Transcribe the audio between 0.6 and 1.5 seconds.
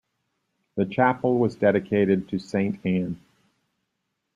The chapel